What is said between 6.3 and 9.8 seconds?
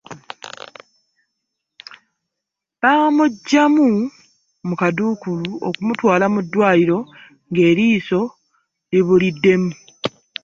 mu ddwaaliro nga eriiso libuliddemu.